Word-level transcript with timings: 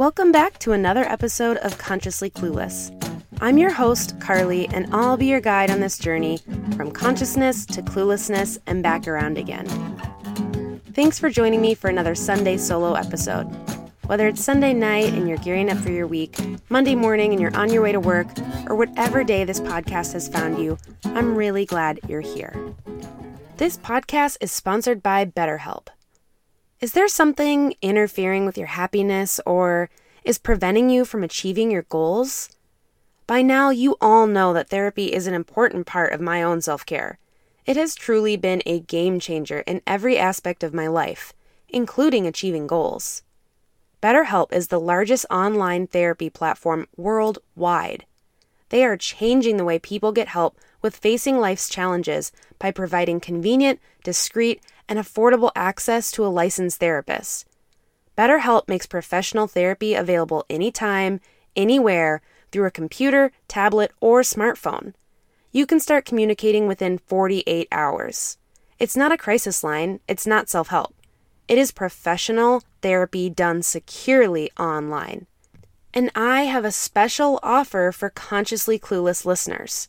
Welcome 0.00 0.32
back 0.32 0.58
to 0.60 0.72
another 0.72 1.04
episode 1.04 1.58
of 1.58 1.76
Consciously 1.76 2.30
Clueless. 2.30 2.90
I'm 3.42 3.58
your 3.58 3.70
host, 3.70 4.18
Carly, 4.18 4.66
and 4.68 4.88
I'll 4.94 5.18
be 5.18 5.26
your 5.26 5.42
guide 5.42 5.70
on 5.70 5.80
this 5.80 5.98
journey 5.98 6.38
from 6.74 6.90
consciousness 6.90 7.66
to 7.66 7.82
cluelessness 7.82 8.56
and 8.66 8.82
back 8.82 9.06
around 9.06 9.36
again. 9.36 9.66
Thanks 10.94 11.18
for 11.18 11.28
joining 11.28 11.60
me 11.60 11.74
for 11.74 11.90
another 11.90 12.14
Sunday 12.14 12.56
solo 12.56 12.94
episode. 12.94 13.44
Whether 14.06 14.28
it's 14.28 14.42
Sunday 14.42 14.72
night 14.72 15.12
and 15.12 15.28
you're 15.28 15.36
gearing 15.36 15.68
up 15.68 15.76
for 15.76 15.90
your 15.90 16.06
week, 16.06 16.34
Monday 16.70 16.94
morning 16.94 17.32
and 17.32 17.40
you're 17.42 17.54
on 17.54 17.70
your 17.70 17.82
way 17.82 17.92
to 17.92 18.00
work, 18.00 18.28
or 18.68 18.76
whatever 18.76 19.22
day 19.22 19.44
this 19.44 19.60
podcast 19.60 20.14
has 20.14 20.28
found 20.28 20.58
you, 20.58 20.78
I'm 21.04 21.36
really 21.36 21.66
glad 21.66 22.00
you're 22.08 22.22
here. 22.22 22.56
This 23.58 23.76
podcast 23.76 24.38
is 24.40 24.50
sponsored 24.50 25.02
by 25.02 25.26
BetterHelp. 25.26 25.88
Is 26.80 26.92
there 26.92 27.08
something 27.08 27.74
interfering 27.82 28.46
with 28.46 28.56
your 28.56 28.68
happiness 28.68 29.38
or 29.44 29.90
is 30.24 30.38
preventing 30.38 30.88
you 30.88 31.04
from 31.04 31.22
achieving 31.22 31.70
your 31.70 31.82
goals? 31.82 32.48
By 33.26 33.42
now, 33.42 33.68
you 33.68 33.98
all 34.00 34.26
know 34.26 34.54
that 34.54 34.70
therapy 34.70 35.12
is 35.12 35.26
an 35.26 35.34
important 35.34 35.86
part 35.86 36.14
of 36.14 36.22
my 36.22 36.42
own 36.42 36.62
self 36.62 36.86
care. 36.86 37.18
It 37.66 37.76
has 37.76 37.94
truly 37.94 38.38
been 38.38 38.62
a 38.64 38.80
game 38.80 39.20
changer 39.20 39.60
in 39.66 39.82
every 39.86 40.16
aspect 40.16 40.64
of 40.64 40.72
my 40.72 40.86
life, 40.86 41.34
including 41.68 42.26
achieving 42.26 42.66
goals. 42.66 43.24
BetterHelp 44.02 44.50
is 44.50 44.68
the 44.68 44.80
largest 44.80 45.26
online 45.30 45.86
therapy 45.86 46.30
platform 46.30 46.88
worldwide. 46.96 48.06
They 48.70 48.84
are 48.84 48.96
changing 48.96 49.58
the 49.58 49.64
way 49.64 49.78
people 49.78 50.12
get 50.12 50.28
help 50.28 50.56
with 50.80 50.96
facing 50.96 51.38
life's 51.38 51.68
challenges 51.68 52.32
by 52.58 52.70
providing 52.70 53.20
convenient, 53.20 53.80
discreet, 54.02 54.62
and 54.90 54.98
affordable 54.98 55.52
access 55.54 56.10
to 56.10 56.26
a 56.26 56.28
licensed 56.28 56.80
therapist. 56.80 57.46
BetterHelp 58.18 58.68
makes 58.68 58.86
professional 58.86 59.46
therapy 59.46 59.94
available 59.94 60.44
anytime, 60.50 61.20
anywhere, 61.56 62.20
through 62.50 62.66
a 62.66 62.70
computer, 62.70 63.30
tablet, 63.48 63.92
or 64.00 64.20
smartphone. 64.20 64.92
You 65.52 65.64
can 65.64 65.80
start 65.80 66.04
communicating 66.04 66.66
within 66.66 66.98
48 66.98 67.68
hours. 67.70 68.36
It's 68.78 68.96
not 68.96 69.12
a 69.12 69.16
crisis 69.16 69.62
line, 69.62 70.00
it's 70.08 70.26
not 70.26 70.48
self 70.48 70.68
help. 70.68 70.94
It 71.48 71.58
is 71.58 71.72
professional 71.72 72.62
therapy 72.82 73.30
done 73.30 73.62
securely 73.62 74.50
online. 74.58 75.26
And 75.92 76.10
I 76.14 76.42
have 76.42 76.64
a 76.64 76.72
special 76.72 77.40
offer 77.42 77.90
for 77.92 78.10
consciously 78.10 78.78
clueless 78.78 79.24
listeners. 79.24 79.88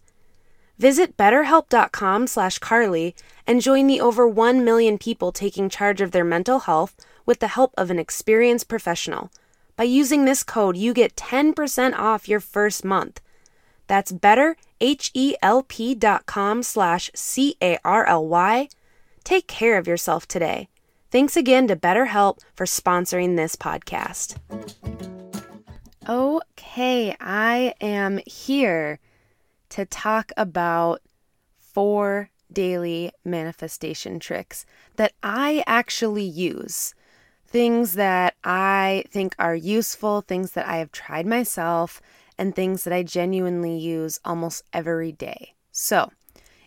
Visit 0.81 1.15
betterhelp.com 1.15 2.25
slash 2.25 2.57
carly 2.57 3.15
and 3.45 3.61
join 3.61 3.85
the 3.85 4.01
over 4.01 4.27
1 4.27 4.65
million 4.65 4.97
people 4.97 5.31
taking 5.31 5.69
charge 5.69 6.01
of 6.01 6.09
their 6.09 6.23
mental 6.23 6.61
health 6.61 6.95
with 7.23 7.37
the 7.37 7.49
help 7.49 7.71
of 7.77 7.91
an 7.91 7.99
experienced 7.99 8.67
professional. 8.67 9.29
By 9.75 9.83
using 9.83 10.25
this 10.25 10.41
code, 10.41 10.75
you 10.75 10.95
get 10.95 11.15
10% 11.15 11.93
off 11.93 12.27
your 12.27 12.39
first 12.39 12.83
month. 12.83 13.21
That's 13.85 14.11
betterhelp.com 14.11 16.63
slash 16.63 17.11
C-A-R-L-Y. 17.13 18.69
Take 19.23 19.47
care 19.47 19.77
of 19.77 19.87
yourself 19.87 20.27
today. 20.27 20.67
Thanks 21.11 21.37
again 21.37 21.67
to 21.67 21.75
BetterHelp 21.75 22.39
for 22.55 22.65
sponsoring 22.65 23.35
this 23.35 23.55
podcast. 23.55 24.37
Okay, 26.09 27.15
I 27.19 27.75
am 27.79 28.19
here 28.25 28.99
to 29.71 29.85
talk 29.85 30.31
about 30.37 31.01
four 31.57 32.29
daily 32.51 33.11
manifestation 33.23 34.19
tricks 34.19 34.65
that 34.97 35.13
I 35.23 35.63
actually 35.65 36.23
use. 36.23 36.93
Things 37.47 37.93
that 37.93 38.35
I 38.43 39.05
think 39.09 39.35
are 39.39 39.55
useful, 39.55 40.21
things 40.21 40.51
that 40.51 40.67
I 40.67 40.77
have 40.77 40.91
tried 40.91 41.25
myself, 41.25 42.01
and 42.37 42.55
things 42.55 42.83
that 42.83 42.93
I 42.93 43.03
genuinely 43.03 43.77
use 43.77 44.19
almost 44.23 44.63
every 44.73 45.11
day. 45.11 45.55
So, 45.71 46.11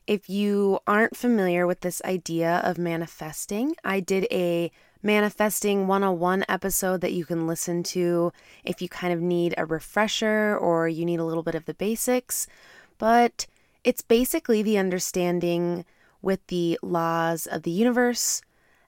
if 0.06 0.28
you 0.28 0.81
aren't 0.87 1.16
familiar 1.16 1.66
with 1.66 1.81
this 1.81 2.03
idea 2.04 2.60
of 2.64 2.76
manifesting, 2.76 3.75
I 3.82 4.00
did 4.00 4.26
a 4.31 4.70
Manifesting 5.04 5.87
101 5.87 6.47
episode 6.48 7.03
that 7.03 7.12
you 7.12 7.26
can 7.26 7.47
listen 7.47 7.82
to 7.82 8.32
if 8.64 8.81
you 8.81 8.88
kind 8.88 9.12
of 9.12 9.20
need 9.20 9.54
a 9.59 9.66
refresher 9.66 10.56
or 10.56 10.88
you 10.88 11.04
need 11.04 11.20
a 11.20 11.25
little 11.26 11.43
bit 11.43 11.54
of 11.54 11.66
the 11.66 11.75
basics 11.75 12.47
but 12.99 13.47
it's 13.82 14.03
basically 14.03 14.62
the 14.62 14.78
understanding 14.78 15.84
with 16.22 16.47
the 16.47 16.78
laws 16.82 17.47
of 17.47 17.62
the 17.62 17.71
universe 17.71 18.41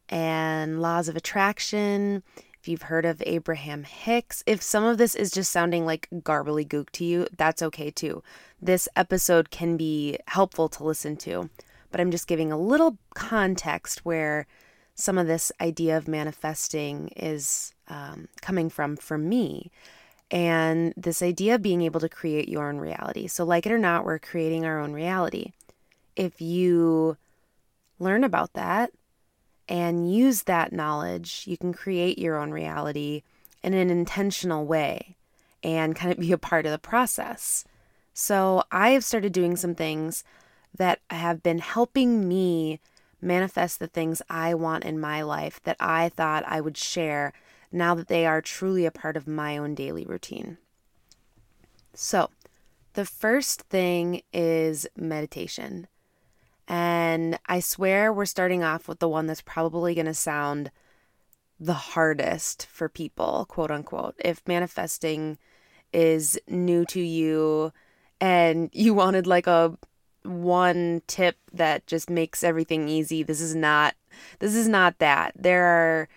and 0.09 0.81
laws 0.81 1.09
of 1.09 1.17
attraction. 1.17 2.23
If 2.61 2.69
you've 2.69 2.83
heard 2.83 3.05
of 3.05 3.23
Abraham 3.27 3.85
Hicks, 3.85 4.43
if 4.47 4.63
some 4.63 4.85
of 4.85 4.99
this 4.99 5.15
is 5.15 5.31
just 5.31 5.53
sounding 5.53 5.85
like 5.85 6.09
garbly 6.13 6.67
gook 6.67 6.91
to 6.91 7.05
you, 7.05 7.29
that's 7.37 7.63
okay 7.63 7.91
too. 7.91 8.23
This 8.61 8.89
episode 8.97 9.51
can 9.51 9.77
be 9.77 10.19
helpful 10.29 10.69
to 10.71 10.85
listen 10.85 11.17
to, 11.19 11.51
but 11.91 12.01
I'm 12.01 12.11
just 12.11 12.27
giving 12.27 12.51
a 12.51 12.59
little 12.59 12.99
context 13.15 14.05
where 14.05 14.47
some 14.95 15.19
of 15.19 15.27
this 15.27 15.53
idea 15.61 15.97
of 15.97 16.09
manifesting 16.09 17.09
is 17.17 17.75
um, 17.89 18.29
coming 18.41 18.71
from 18.71 18.97
for 18.97 19.19
me 19.19 19.71
and 20.31 20.93
this 20.97 21.23
idea 21.23 21.55
of 21.55 21.63
being 21.63 21.83
able 21.83 22.01
to 22.01 22.09
create 22.09 22.49
your 22.49 22.69
own 22.69 22.79
reality. 22.79 23.27
So, 23.27 23.45
like 23.45 23.67
it 23.67 23.73
or 23.73 23.79
not, 23.79 24.05
we're 24.05 24.19
creating 24.19 24.65
our 24.65 24.81
own 24.81 24.93
reality. 24.93 25.53
If 26.17 26.41
you 26.41 27.17
learn 27.99 28.25
about 28.25 28.53
that 28.55 28.91
and 29.69 30.13
use 30.13 30.43
that 30.43 30.73
knowledge, 30.73 31.45
you 31.47 31.57
can 31.57 31.73
create 31.73 32.19
your 32.19 32.37
own 32.37 32.51
reality 32.51 33.23
in 33.63 33.75
an 33.75 33.91
intentional 33.91 34.65
way 34.65 35.17
and 35.63 35.97
kind 35.97 36.13
of 36.13 36.19
be 36.19 36.33
a 36.33 36.39
part 36.39 36.67
of 36.67 36.73
the 36.73 36.79
process. 36.79 37.65
So, 38.13 38.65
I 38.73 38.91
have 38.91 39.05
started 39.05 39.33
doing 39.33 39.57
some 39.57 39.75
things 39.75 40.25
that 40.77 41.01
have 41.11 41.43
been 41.43 41.59
helping 41.59 42.29
me 42.29 42.81
manifest 43.21 43.79
the 43.79 43.87
things 43.87 44.23
I 44.29 44.55
want 44.55 44.85
in 44.85 45.01
my 45.01 45.23
life 45.23 45.61
that 45.65 45.77
I 45.81 46.09
thought 46.11 46.45
I 46.47 46.61
would 46.61 46.77
share 46.77 47.33
now 47.73 47.95
that 47.95 48.09
they 48.09 48.27
are 48.27 48.41
truly 48.41 48.87
a 48.87 48.91
part 48.91 49.17
of 49.17 49.27
my 49.27 49.57
own 49.57 49.75
daily 49.75 50.05
routine. 50.05 50.59
So, 51.95 52.31
the 52.95 53.05
first 53.05 53.63
thing 53.63 54.23
is 54.33 54.87
meditation. 54.97 55.87
And 56.69 57.39
I 57.47 57.61
swear 57.61 58.13
we're 58.13 58.25
starting 58.25 58.65
off 58.65 58.89
with 58.89 58.99
the 58.99 59.09
one 59.09 59.27
that's 59.27 59.43
probably 59.43 59.95
going 59.95 60.07
to 60.07 60.15
sound 60.15 60.71
the 61.61 61.75
hardest 61.75 62.67
for 62.67 62.89
people, 62.89 63.47
quote 63.49 63.71
unquote. 63.71 64.15
If 64.19 64.47
manifesting 64.47 65.39
is 65.93 66.39
new 66.49 66.85
to 66.87 67.01
you 67.01 67.73
and 68.21 68.71
you 68.73 68.95
wanted 68.95 69.27
like 69.27 69.47
a 69.47 69.77
one 70.23 71.03
tip 71.07 71.37
that 71.53 71.87
just 71.87 72.11
makes 72.11 72.43
everything 72.43 72.89
easy, 72.89 73.23
this 73.23 73.41
is 73.41 73.55
not 73.55 73.95
this 74.39 74.55
is 74.55 74.69
not 74.69 74.99
that. 74.99 75.33
There 75.37 75.65
are 75.65 76.09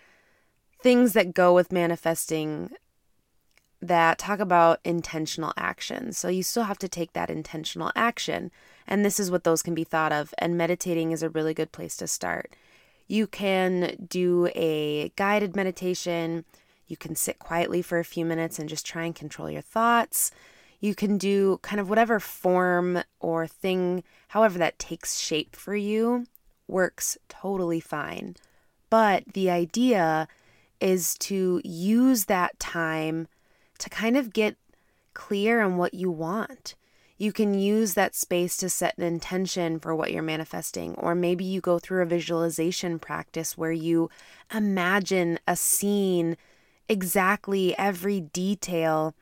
things 0.82 1.14
that 1.14 1.34
go 1.34 1.54
with 1.54 1.72
manifesting 1.72 2.72
that 3.82 4.18
talk 4.18 4.40
about 4.40 4.80
intentional 4.84 5.54
action. 5.56 6.12
So 6.12 6.28
you 6.28 6.44
still 6.44 6.64
have 6.64 6.80
to 6.80 6.90
take 6.90 7.14
that 7.14 7.30
intentional 7.30 7.92
action. 7.96 8.52
And 8.86 9.06
this 9.06 9.20
is 9.20 9.32
what 9.32 9.44
those 9.44 9.64
can 9.64 9.74
be 9.74 9.84
thought 9.84 10.12
of. 10.12 10.34
And 10.38 10.58
meditating 10.58 11.12
is 11.12 11.24
a 11.24 11.30
really 11.30 11.54
good 11.54 11.72
place 11.72 11.96
to 11.98 12.08
start. 12.08 12.56
You 13.08 13.26
can 13.26 14.06
do 14.10 14.50
a 14.54 15.10
guided 15.16 15.56
meditation. 15.56 16.46
You 16.88 16.98
can 16.98 17.16
sit 17.16 17.40
quietly 17.40 17.82
for 17.82 18.00
a 18.00 18.06
few 18.06 18.26
minutes 18.26 18.60
and 18.60 18.68
just 18.68 18.86
try 18.86 19.06
and 19.06 19.16
control 19.16 19.50
your 19.50 19.62
thoughts. 19.62 20.32
You 20.82 20.96
can 20.96 21.18
do 21.18 21.60
kind 21.62 21.80
of 21.80 21.90
whatever 21.90 22.20
form 22.20 23.04
or 23.20 23.48
thing, 23.48 24.04
however 24.30 24.58
that 24.60 24.80
takes 24.80 25.20
shape 25.20 25.56
for 25.56 25.76
you, 25.76 26.26
works 26.68 27.18
totally 27.28 27.80
fine. 27.80 28.36
But 28.90 29.24
the 29.34 29.50
idea 29.50 30.28
is 30.80 31.16
to 31.20 31.62
use 31.64 32.26
that 32.26 32.60
time 32.60 33.28
to 33.80 33.90
kind 33.90 34.18
of 34.18 34.34
get 34.34 34.56
clear 35.14 35.62
on 35.62 35.78
what 35.78 35.94
you 35.94 36.10
want. 36.12 36.76
You 37.18 37.34
can 37.34 37.54
use 37.54 37.96
that 37.96 38.16
space 38.16 38.56
to 38.58 38.70
set 38.70 38.98
an 38.98 39.04
intention 39.04 39.80
for 39.80 39.94
what 39.94 40.14
you're 40.14 40.24
manifesting, 40.24 40.96
or 40.96 41.16
maybe 41.16 41.44
you 41.44 41.60
go 41.60 41.78
through 41.78 42.02
a 42.02 42.06
visualization 42.06 42.98
practice 42.98 43.58
where 43.58 43.74
you 43.74 44.10
imagine 44.54 45.38
a 45.46 45.58
scene, 45.58 46.38
exactly 46.88 47.78
every 47.78 48.22
detail 48.22 49.14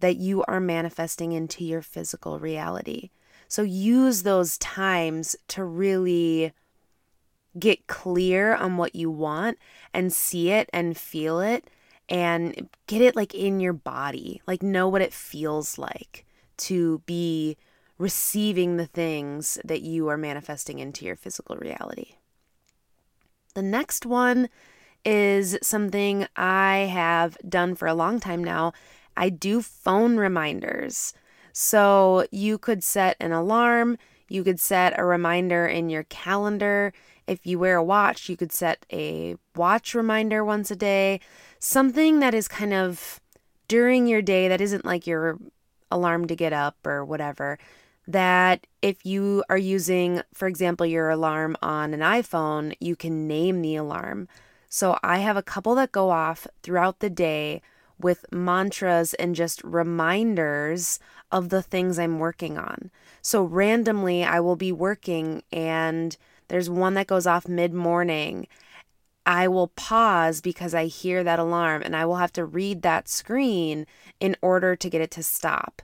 that 0.00 0.16
you 0.16 0.42
are 0.48 0.60
manifesting 0.60 1.32
into 1.32 1.62
your 1.62 1.82
physical 1.82 2.38
reality. 2.38 3.10
So 3.48 3.62
use 3.62 4.22
those 4.22 4.56
times 4.56 5.36
to 5.48 5.62
really 5.62 6.54
get 7.58 7.86
clear 7.86 8.54
on 8.54 8.76
what 8.76 8.94
you 8.94 9.10
want 9.10 9.58
and 9.92 10.12
see 10.12 10.50
it 10.50 10.70
and 10.72 10.96
feel 10.96 11.40
it 11.40 11.68
and 12.08 12.68
get 12.86 13.02
it 13.02 13.16
like 13.16 13.34
in 13.34 13.60
your 13.60 13.72
body. 13.72 14.42
Like 14.46 14.62
know 14.62 14.88
what 14.88 15.02
it 15.02 15.12
feels 15.12 15.78
like 15.78 16.24
to 16.58 17.02
be 17.06 17.56
receiving 17.98 18.76
the 18.76 18.86
things 18.86 19.58
that 19.64 19.82
you 19.82 20.08
are 20.08 20.16
manifesting 20.16 20.78
into 20.78 21.04
your 21.04 21.16
physical 21.16 21.56
reality. 21.56 22.16
The 23.54 23.62
next 23.62 24.06
one 24.06 24.48
is 25.04 25.58
something 25.62 26.26
I 26.36 26.88
have 26.92 27.36
done 27.48 27.74
for 27.74 27.86
a 27.86 27.94
long 27.94 28.20
time 28.20 28.42
now. 28.42 28.72
I 29.16 29.28
do 29.28 29.60
phone 29.60 30.16
reminders. 30.16 31.12
So 31.52 32.26
you 32.30 32.56
could 32.56 32.82
set 32.82 33.16
an 33.20 33.32
alarm, 33.32 33.98
you 34.32 34.42
could 34.42 34.58
set 34.58 34.98
a 34.98 35.04
reminder 35.04 35.66
in 35.66 35.90
your 35.90 36.04
calendar. 36.04 36.92
If 37.26 37.46
you 37.46 37.58
wear 37.58 37.76
a 37.76 37.84
watch, 37.84 38.28
you 38.28 38.36
could 38.36 38.52
set 38.52 38.86
a 38.92 39.36
watch 39.54 39.94
reminder 39.94 40.44
once 40.44 40.70
a 40.70 40.76
day. 40.76 41.20
Something 41.58 42.20
that 42.20 42.34
is 42.34 42.48
kind 42.48 42.72
of 42.72 43.20
during 43.68 44.06
your 44.06 44.22
day 44.22 44.48
that 44.48 44.60
isn't 44.60 44.84
like 44.84 45.06
your 45.06 45.38
alarm 45.90 46.26
to 46.28 46.36
get 46.36 46.52
up 46.52 46.86
or 46.86 47.04
whatever. 47.04 47.58
That 48.08 48.66
if 48.80 49.04
you 49.04 49.44
are 49.48 49.58
using, 49.58 50.22
for 50.32 50.48
example, 50.48 50.86
your 50.86 51.10
alarm 51.10 51.56
on 51.62 51.94
an 51.94 52.00
iPhone, 52.00 52.74
you 52.80 52.96
can 52.96 53.28
name 53.28 53.60
the 53.60 53.76
alarm. 53.76 54.28
So 54.68 54.98
I 55.02 55.18
have 55.18 55.36
a 55.36 55.42
couple 55.42 55.74
that 55.74 55.92
go 55.92 56.10
off 56.10 56.46
throughout 56.62 57.00
the 57.00 57.10
day 57.10 57.60
with 58.02 58.24
mantras 58.32 59.14
and 59.14 59.34
just 59.34 59.62
reminders 59.64 60.98
of 61.30 61.48
the 61.48 61.62
things 61.62 61.98
I'm 61.98 62.18
working 62.18 62.58
on. 62.58 62.90
So 63.20 63.42
randomly, 63.42 64.24
I 64.24 64.40
will 64.40 64.56
be 64.56 64.72
working 64.72 65.42
and 65.52 66.16
there's 66.48 66.68
one 66.68 66.94
that 66.94 67.06
goes 67.06 67.26
off 67.26 67.48
mid 67.48 67.72
morning. 67.72 68.46
I 69.24 69.48
will 69.48 69.68
pause 69.68 70.40
because 70.40 70.74
I 70.74 70.86
hear 70.86 71.22
that 71.22 71.38
alarm 71.38 71.82
and 71.82 71.94
I 71.94 72.04
will 72.04 72.16
have 72.16 72.32
to 72.34 72.44
read 72.44 72.82
that 72.82 73.08
screen 73.08 73.86
in 74.20 74.36
order 74.42 74.74
to 74.76 74.90
get 74.90 75.00
it 75.00 75.10
to 75.12 75.22
stop. 75.22 75.82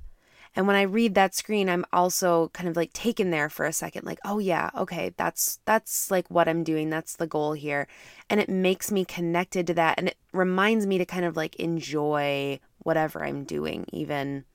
And 0.58 0.66
when 0.66 0.74
I 0.74 0.82
read 0.82 1.14
that 1.14 1.36
screen, 1.36 1.68
I'm 1.68 1.84
also 1.92 2.48
kind 2.48 2.68
of 2.68 2.74
like 2.74 2.92
taken 2.92 3.30
there 3.30 3.48
for 3.48 3.64
a 3.64 3.72
second, 3.72 4.04
like, 4.04 4.18
oh 4.24 4.40
yeah, 4.40 4.70
okay, 4.76 5.14
that's 5.16 5.60
that's 5.66 6.10
like 6.10 6.28
what 6.32 6.48
I'm 6.48 6.64
doing. 6.64 6.90
That's 6.90 7.14
the 7.14 7.28
goal 7.28 7.52
here. 7.52 7.86
And 8.28 8.40
it 8.40 8.48
makes 8.48 8.90
me 8.90 9.04
connected 9.04 9.68
to 9.68 9.74
that. 9.74 10.00
And 10.00 10.08
it 10.08 10.16
reminds 10.32 10.84
me 10.84 10.98
to 10.98 11.06
kind 11.06 11.24
of 11.24 11.36
like 11.36 11.54
enjoy 11.56 12.58
whatever 12.80 13.24
I'm 13.24 13.44
doing, 13.44 13.86
even 13.92 14.46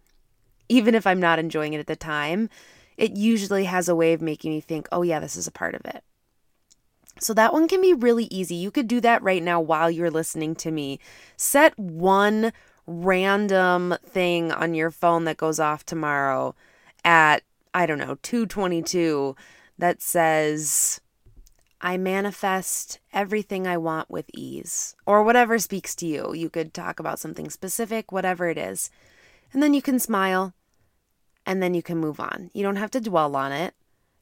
even 0.68 0.94
if 0.94 1.08
I'm 1.08 1.22
not 1.22 1.40
enjoying 1.40 1.72
it 1.72 1.80
at 1.80 1.88
the 1.88 1.96
time. 1.96 2.50
It 2.98 3.16
usually 3.16 3.64
has 3.64 3.88
a 3.88 3.96
way 3.96 4.12
of 4.12 4.22
making 4.22 4.52
me 4.52 4.60
think, 4.60 4.90
oh 4.92 5.04
yeah, 5.04 5.22
this 5.22 5.38
is 5.38 5.48
a 5.48 5.54
part 5.54 5.74
of 5.74 5.86
it. 5.86 6.04
So 7.22 7.34
that 7.34 7.54
one 7.54 7.70
can 7.70 7.80
be 7.80 7.94
really 7.94 8.26
easy. 8.26 8.56
You 8.56 8.72
could 8.72 8.90
do 8.90 9.00
that 9.00 9.24
right 9.24 9.42
now 9.42 9.62
while 9.62 9.90
you're 9.90 10.12
listening 10.12 10.54
to 10.56 10.70
me. 10.70 11.00
Set 11.38 11.80
one 11.80 12.52
random 12.86 13.96
thing 14.06 14.52
on 14.52 14.74
your 14.74 14.92
phone 14.92 15.24
that 15.26 15.38
goes 15.38 15.60
off 15.60 15.86
tomorrow 15.86 16.56
at 17.06 17.44
I 17.74 17.86
don't 17.86 17.98
know, 17.98 18.18
222 18.22 19.36
that 19.80 20.02
says 20.02 21.02
I 21.82 21.98
manifest 21.98 23.00
everything 23.12 23.68
I 23.68 23.78
want 23.78 24.10
with 24.10 24.30
ease 24.34 24.96
or 25.06 25.24
whatever 25.24 25.60
speaks 25.60 25.96
to 25.96 26.06
you. 26.06 26.34
You 26.34 26.50
could 26.50 26.74
talk 26.74 27.00
about 27.00 27.20
something 27.20 27.50
specific, 27.50 28.12
whatever 28.12 28.48
it 28.48 28.58
is. 28.58 28.90
And 29.52 29.62
then 29.62 29.74
you 29.74 29.82
can 29.82 30.00
smile 30.00 30.54
and 31.46 31.62
then 31.62 31.74
you 31.74 31.82
can 31.82 31.98
move 31.98 32.20
on. 32.20 32.52
You 32.54 32.64
don't 32.64 32.78
have 32.78 32.92
to 32.92 33.02
dwell 33.02 33.36
on 33.36 33.52
it. 33.52 33.74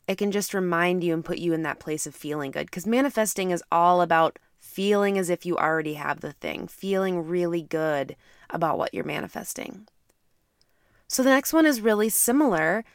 It 0.07 0.17
can 0.17 0.31
just 0.31 0.53
remind 0.53 1.03
you 1.03 1.13
and 1.13 1.23
put 1.23 1.37
you 1.37 1.53
in 1.53 1.61
that 1.63 1.79
place 1.79 2.07
of 2.07 2.15
feeling 2.15 2.51
good 2.51 2.65
because 2.65 2.87
manifesting 2.87 3.51
is 3.51 3.63
all 3.71 4.01
about 4.01 4.39
feeling 4.59 5.17
as 5.17 5.29
if 5.29 5.45
you 5.45 5.57
already 5.57 5.95
have 5.95 6.21
the 6.21 6.33
thing, 6.33 6.67
feeling 6.67 7.27
really 7.27 7.61
good 7.61 8.15
about 8.51 8.77
what 8.77 8.93
you're 8.93 9.03
manifesting. 9.03 9.87
So 11.07 11.23
the 11.23 11.29
next 11.29 11.51
one 11.53 11.65
is 11.65 11.81
really 11.81 12.09
similar, 12.09 12.85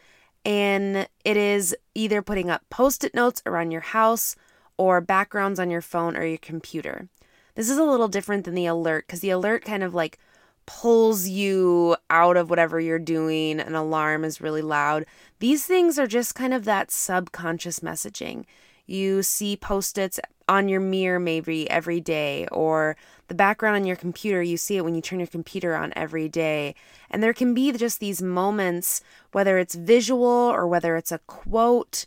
and 0.45 1.09
it 1.25 1.37
is 1.37 1.77
either 1.95 2.23
putting 2.23 2.49
up 2.49 2.63
post 2.71 3.05
it 3.05 3.15
notes 3.15 3.43
around 3.45 3.73
your 3.73 3.83
house 3.83 4.37
or 4.79 5.01
backgrounds 5.01 5.59
on 5.59 5.71
your 5.71 5.81
phone 5.83 6.17
or 6.17 6.25
your 6.25 6.39
computer. 6.39 7.09
This 7.55 7.71
is 7.71 7.79
a 7.79 7.85
little 7.85 8.09
different 8.09 8.45
than 8.45 8.55
the 8.55 8.67
alert 8.67 9.07
because 9.07 9.21
the 9.21 9.31
alert 9.31 9.65
kind 9.65 9.83
of 9.83 9.95
like 9.95 10.19
pulls 10.67 11.29
you 11.29 11.97
out 12.11 12.37
of 12.37 12.51
whatever 12.51 12.79
you're 12.81 12.99
doing. 12.99 13.61
An 13.61 13.75
alarm 13.75 14.25
is 14.25 14.41
really 14.41 14.63
loud. 14.63 15.07
These 15.39 15.65
things 15.65 15.99
are 15.99 16.07
just 16.07 16.35
kind 16.35 16.53
of 16.53 16.65
that 16.65 16.91
subconscious 16.91 17.81
messaging. 17.81 18.45
You 18.87 19.23
see 19.23 19.57
post 19.57 19.99
its 19.99 20.21
on 20.49 20.69
your 20.69 20.81
mirror 20.81 21.19
maybe 21.19 21.69
every 21.69 22.01
day, 22.01 22.47
or 22.53 22.97
the 23.29 23.35
background 23.35 23.77
on 23.77 23.85
your 23.85 23.97
computer, 23.97 24.41
you 24.43 24.57
see 24.57 24.77
it 24.77 24.85
when 24.85 24.95
you 24.95 25.01
turn 25.01 25.19
your 25.19 25.27
computer 25.27 25.75
on 25.75 25.93
every 25.97 26.29
day. 26.29 26.75
And 27.11 27.23
there 27.23 27.33
can 27.33 27.53
be 27.55 27.73
just 27.73 27.99
these 27.99 28.23
moments, 28.23 29.01
whether 29.33 29.59
it's 29.59 29.75
visual 29.75 30.25
or 30.25 30.67
whether 30.67 30.97
it's 30.97 31.11
a 31.11 31.19
quote. 31.27 32.07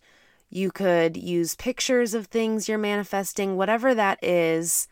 You 0.49 0.71
could 0.71 1.17
use 1.17 1.55
pictures 1.55 2.13
of 2.13 2.27
things 2.27 2.69
you're 2.69 2.77
manifesting, 2.77 3.57
whatever 3.57 3.93
that 3.93 4.23
is. 4.23 4.87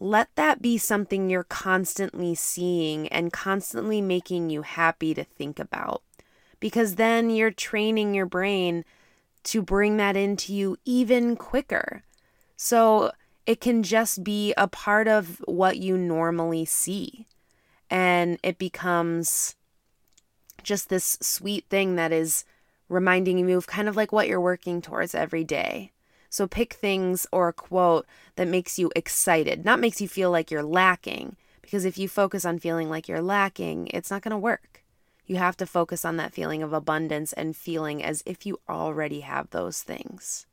Let 0.00 0.34
that 0.34 0.60
be 0.60 0.78
something 0.78 1.30
you're 1.30 1.44
constantly 1.44 2.34
seeing 2.34 3.06
and 3.08 3.32
constantly 3.32 4.00
making 4.00 4.50
you 4.50 4.62
happy 4.62 5.14
to 5.14 5.22
think 5.22 5.60
about. 5.60 6.02
Because 6.58 6.94
then 6.94 7.30
you're 7.30 7.50
training 7.50 8.14
your 8.14 8.26
brain 8.26 8.84
to 9.44 9.62
bring 9.62 9.96
that 9.98 10.16
into 10.16 10.52
you 10.52 10.76
even 10.84 11.36
quicker. 11.36 12.02
So 12.56 13.12
it 13.46 13.60
can 13.60 13.82
just 13.82 14.24
be 14.24 14.54
a 14.56 14.68
part 14.68 15.06
of 15.06 15.42
what 15.46 15.76
you 15.76 15.96
normally 15.96 16.64
see. 16.64 17.26
And 17.90 18.38
it 18.42 18.58
becomes 18.58 19.54
just 20.62 20.88
this 20.88 21.18
sweet 21.20 21.66
thing 21.68 21.96
that 21.96 22.10
is 22.10 22.44
reminding 22.88 23.38
you 23.38 23.56
of 23.56 23.66
kind 23.66 23.88
of 23.88 23.96
like 23.96 24.12
what 24.12 24.28
you're 24.28 24.40
working 24.40 24.80
towards 24.80 25.14
every 25.14 25.44
day. 25.44 25.92
So 26.30 26.46
pick 26.46 26.72
things 26.72 27.26
or 27.30 27.48
a 27.48 27.52
quote 27.52 28.06
that 28.36 28.48
makes 28.48 28.78
you 28.78 28.90
excited, 28.96 29.64
not 29.64 29.78
makes 29.78 30.00
you 30.00 30.08
feel 30.08 30.30
like 30.30 30.50
you're 30.50 30.62
lacking. 30.62 31.36
Because 31.62 31.84
if 31.84 31.96
you 31.96 32.08
focus 32.08 32.44
on 32.44 32.58
feeling 32.58 32.90
like 32.90 33.08
you're 33.08 33.22
lacking, 33.22 33.88
it's 33.88 34.10
not 34.10 34.22
going 34.22 34.32
to 34.32 34.38
work. 34.38 34.83
You 35.26 35.36
have 35.36 35.56
to 35.58 35.66
focus 35.66 36.04
on 36.04 36.16
that 36.18 36.32
feeling 36.32 36.62
of 36.62 36.72
abundance 36.72 37.32
and 37.32 37.56
feeling 37.56 38.02
as 38.02 38.22
if 38.26 38.44
you 38.44 38.60
already 38.68 39.20
have 39.20 39.50
those 39.50 39.82
things. 39.82 40.46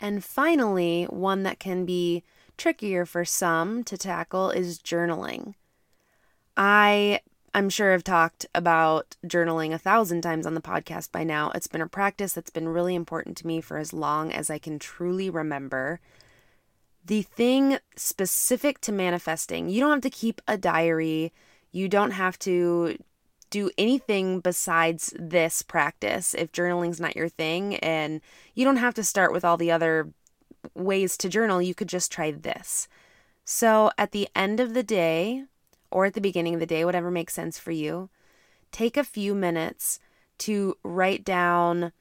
And 0.00 0.24
finally, 0.24 1.04
one 1.04 1.42
that 1.42 1.58
can 1.58 1.84
be 1.84 2.22
trickier 2.56 3.04
for 3.04 3.24
some 3.24 3.84
to 3.84 3.98
tackle 3.98 4.50
is 4.50 4.78
journaling. 4.78 5.54
I 6.56 7.20
I'm 7.54 7.70
sure 7.70 7.94
I've 7.94 8.04
talked 8.04 8.46
about 8.54 9.16
journaling 9.26 9.72
a 9.72 9.78
thousand 9.78 10.20
times 10.20 10.46
on 10.46 10.54
the 10.54 10.60
podcast 10.60 11.10
by 11.10 11.24
now. 11.24 11.50
It's 11.54 11.66
been 11.66 11.80
a 11.80 11.88
practice 11.88 12.34
that's 12.34 12.50
been 12.50 12.68
really 12.68 12.94
important 12.94 13.36
to 13.38 13.46
me 13.46 13.60
for 13.60 13.78
as 13.78 13.92
long 13.92 14.32
as 14.32 14.50
I 14.50 14.58
can 14.58 14.78
truly 14.78 15.30
remember. 15.30 16.00
The 17.04 17.22
thing 17.22 17.78
specific 17.96 18.80
to 18.82 18.92
manifesting, 18.92 19.68
you 19.68 19.80
don't 19.80 19.90
have 19.90 20.02
to 20.02 20.10
keep 20.10 20.42
a 20.46 20.58
diary. 20.58 21.32
You 21.72 21.88
don't 21.88 22.10
have 22.10 22.38
to 22.40 22.98
do 23.50 23.70
anything 23.78 24.40
besides 24.40 25.14
this 25.18 25.62
practice 25.62 26.34
if 26.34 26.52
journaling's 26.52 27.00
not 27.00 27.16
your 27.16 27.28
thing. 27.28 27.76
And 27.76 28.20
you 28.54 28.64
don't 28.64 28.76
have 28.76 28.94
to 28.94 29.04
start 29.04 29.32
with 29.32 29.44
all 29.44 29.56
the 29.56 29.70
other 29.70 30.10
ways 30.74 31.16
to 31.18 31.28
journal. 31.28 31.62
You 31.62 31.74
could 31.74 31.88
just 31.88 32.12
try 32.12 32.30
this. 32.30 32.88
So 33.44 33.90
at 33.96 34.12
the 34.12 34.28
end 34.34 34.60
of 34.60 34.74
the 34.74 34.82
day, 34.82 35.44
or 35.90 36.04
at 36.04 36.14
the 36.14 36.20
beginning 36.20 36.54
of 36.54 36.60
the 36.60 36.66
day, 36.66 36.84
whatever 36.84 37.10
makes 37.10 37.34
sense 37.34 37.58
for 37.58 37.70
you, 37.70 38.10
take 38.72 38.96
a 38.96 39.04
few 39.04 39.34
minutes 39.34 39.98
to 40.38 40.76
write 40.82 41.24
down. 41.24 41.92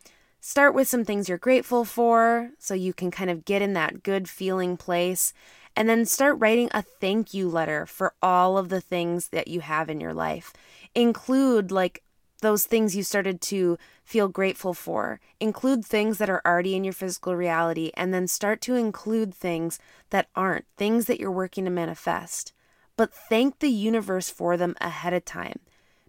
Start 0.41 0.73
with 0.73 0.87
some 0.87 1.03
things 1.03 1.27
you're 1.29 1.37
grateful 1.37 1.85
for 1.85 2.51
so 2.59 2.73
you 2.73 2.93
can 2.93 3.11
kind 3.11 3.29
of 3.29 3.45
get 3.45 3.61
in 3.61 3.73
that 3.73 4.03
good 4.03 4.29
feeling 4.29 4.77
place. 4.77 5.33
And 5.77 5.87
then 5.87 6.07
start 6.07 6.39
writing 6.39 6.71
a 6.73 6.81
thank 6.81 7.35
you 7.35 7.47
letter 7.47 7.85
for 7.85 8.15
all 8.19 8.57
of 8.57 8.69
the 8.69 8.81
things 8.81 9.29
that 9.29 9.47
you 9.47 9.59
have 9.59 9.91
in 9.91 10.01
your 10.01 10.13
life 10.13 10.51
include 10.95 11.71
like 11.71 12.01
those 12.41 12.65
things 12.65 12.95
you 12.95 13.03
started 13.03 13.41
to 13.41 13.77
feel 14.03 14.27
grateful 14.27 14.73
for. 14.73 15.19
Include 15.39 15.85
things 15.85 16.17
that 16.17 16.31
are 16.31 16.41
already 16.43 16.75
in 16.75 16.83
your 16.83 16.93
physical 16.93 17.35
reality 17.35 17.91
and 17.93 18.11
then 18.11 18.27
start 18.27 18.59
to 18.61 18.73
include 18.73 19.35
things 19.35 19.77
that 20.09 20.29
aren't, 20.35 20.65
things 20.77 21.05
that 21.05 21.19
you're 21.19 21.29
working 21.29 21.65
to 21.65 21.69
manifest. 21.69 22.53
But 22.95 23.13
thank 23.13 23.59
the 23.59 23.69
universe 23.69 24.31
for 24.31 24.57
them 24.57 24.75
ahead 24.81 25.13
of 25.13 25.25
time 25.25 25.59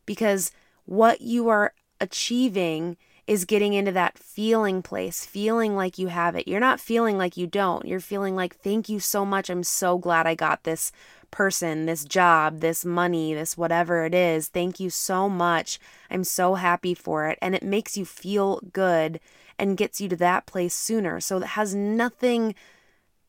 because 0.06 0.50
what 0.86 1.20
you 1.20 1.50
are 1.50 1.74
achieving 2.00 2.96
is 3.28 3.44
getting 3.44 3.74
into 3.74 3.92
that 3.92 4.18
feeling 4.18 4.80
place, 4.80 5.26
feeling 5.26 5.76
like 5.76 5.98
you 5.98 6.06
have 6.06 6.34
it. 6.34 6.48
You're 6.48 6.58
not 6.58 6.80
feeling 6.80 7.18
like 7.18 7.36
you 7.36 7.46
don't. 7.46 7.84
You're 7.84 8.00
feeling 8.00 8.34
like, 8.34 8.56
thank 8.56 8.88
you 8.88 8.98
so 9.00 9.26
much. 9.26 9.50
I'm 9.50 9.62
so 9.62 9.98
glad 9.98 10.26
I 10.26 10.34
got 10.34 10.64
this 10.64 10.90
person, 11.30 11.84
this 11.84 12.06
job, 12.06 12.60
this 12.60 12.86
money, 12.86 13.34
this 13.34 13.54
whatever 13.54 14.06
it 14.06 14.14
is. 14.14 14.48
Thank 14.48 14.80
you 14.80 14.88
so 14.88 15.28
much. 15.28 15.78
I'm 16.10 16.24
so 16.24 16.54
happy 16.54 16.94
for 16.94 17.28
it. 17.28 17.38
And 17.42 17.54
it 17.54 17.62
makes 17.62 17.98
you 17.98 18.06
feel 18.06 18.62
good 18.72 19.20
and 19.58 19.76
gets 19.76 20.00
you 20.00 20.08
to 20.08 20.16
that 20.16 20.46
place 20.46 20.72
sooner. 20.72 21.20
So 21.20 21.36
it 21.36 21.48
has 21.48 21.74
nothing 21.74 22.54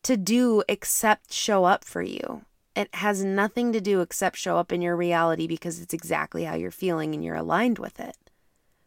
to 0.04 0.16
do 0.16 0.62
except 0.66 1.30
show 1.30 1.66
up 1.66 1.84
for 1.84 2.00
you. 2.00 2.46
It 2.74 2.88
has 2.94 3.22
nothing 3.22 3.70
to 3.74 3.82
do 3.82 4.00
except 4.00 4.38
show 4.38 4.56
up 4.56 4.72
in 4.72 4.80
your 4.80 4.96
reality 4.96 5.46
because 5.46 5.78
it's 5.78 5.92
exactly 5.92 6.44
how 6.44 6.54
you're 6.54 6.70
feeling 6.70 7.14
and 7.14 7.22
you're 7.22 7.36
aligned 7.36 7.78
with 7.78 8.00
it. 8.00 8.16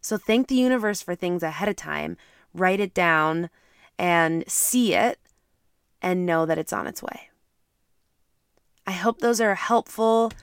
So 0.03 0.17
thank 0.17 0.47
the 0.47 0.55
universe 0.55 1.01
for 1.01 1.15
things 1.15 1.41
ahead 1.41 1.69
of 1.69 1.77
time, 1.77 2.17
write 2.53 2.81
it 2.81 2.93
down 2.93 3.49
and 3.97 4.43
see 4.47 4.93
it 4.93 5.17
and 6.01 6.25
know 6.25 6.45
that 6.45 6.57
it's 6.57 6.73
on 6.73 6.87
its 6.87 7.01
way. 7.01 7.29
I 8.85 8.91
hope 8.91 9.19
those 9.19 9.39
are 9.39 9.55
helpful. 9.55 10.33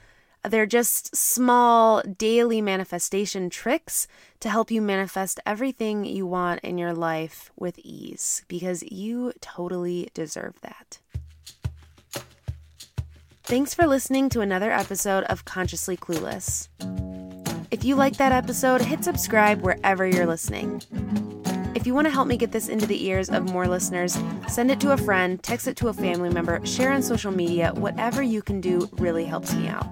They're 0.43 0.65
just 0.65 1.15
small 1.15 2.01
daily 2.01 2.59
manifestation 2.59 3.51
tricks 3.51 4.07
to 4.39 4.49
help 4.49 4.71
you 4.71 4.81
manifest 4.81 5.39
everything 5.45 6.05
you 6.05 6.25
want 6.25 6.61
in 6.61 6.79
your 6.79 6.93
life 6.93 7.51
with 7.55 7.77
ease 7.83 8.43
because 8.47 8.81
you 8.81 9.31
totally 9.41 10.09
deserve 10.15 10.59
that. 10.61 10.97
Thanks 13.43 13.75
for 13.75 13.85
listening 13.85 14.29
to 14.29 14.41
another 14.41 14.71
episode 14.71 15.25
of 15.25 15.45
Consciously 15.45 15.97
Clueless. 15.97 16.67
If 17.71 17.85
you 17.85 17.95
like 17.95 18.17
that 18.17 18.33
episode, 18.33 18.81
hit 18.81 19.01
subscribe 19.01 19.61
wherever 19.61 20.05
you're 20.05 20.25
listening. 20.25 20.81
If 21.73 21.87
you 21.87 21.93
want 21.93 22.05
to 22.05 22.11
help 22.11 22.27
me 22.27 22.35
get 22.35 22.51
this 22.51 22.67
into 22.67 22.85
the 22.85 23.05
ears 23.07 23.29
of 23.29 23.49
more 23.49 23.65
listeners, 23.65 24.17
send 24.49 24.71
it 24.71 24.81
to 24.81 24.91
a 24.91 24.97
friend, 24.97 25.41
text 25.41 25.69
it 25.69 25.77
to 25.77 25.87
a 25.87 25.93
family 25.93 26.29
member, 26.29 26.63
share 26.65 26.91
on 26.91 27.01
social 27.01 27.31
media. 27.31 27.71
Whatever 27.75 28.21
you 28.21 28.41
can 28.41 28.59
do 28.59 28.89
really 28.97 29.23
helps 29.23 29.55
me 29.55 29.69
out. 29.69 29.87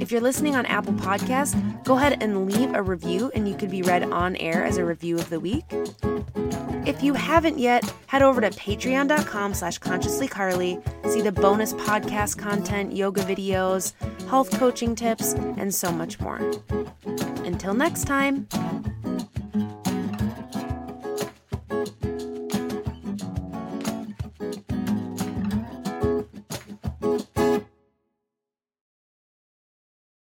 If 0.00 0.12
you're 0.12 0.20
listening 0.20 0.54
on 0.54 0.66
Apple 0.66 0.92
Podcasts, 0.92 1.56
go 1.84 1.96
ahead 1.96 2.22
and 2.22 2.44
leave 2.44 2.74
a 2.74 2.82
review 2.82 3.30
and 3.34 3.48
you 3.48 3.56
could 3.56 3.70
be 3.70 3.80
read 3.80 4.02
on 4.02 4.36
air 4.36 4.62
as 4.62 4.76
a 4.76 4.84
review 4.84 5.16
of 5.16 5.30
the 5.30 5.40
week. 5.40 5.64
If 6.86 7.02
you 7.02 7.14
haven't 7.14 7.58
yet, 7.58 7.90
head 8.06 8.22
over 8.22 8.40
to 8.42 8.50
patreon.com 8.50 9.54
slash 9.54 9.80
consciouslycarly, 9.80 11.10
see 11.10 11.22
the 11.22 11.32
bonus 11.32 11.72
podcast 11.72 12.38
content, 12.38 12.94
yoga 12.94 13.22
videos, 13.22 13.94
health 14.28 14.50
coaching 14.58 14.94
tips, 14.94 15.32
and 15.32 15.74
so 15.74 15.90
much 15.90 16.20
more. 16.20 16.40
Until 17.44 17.74
next 17.74 18.04
time. 18.04 18.48